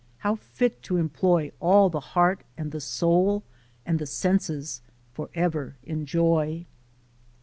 [0.25, 3.43] how fit to employ All the heart and the soul
[3.85, 4.81] and the senses
[5.13, 6.65] forever in joy."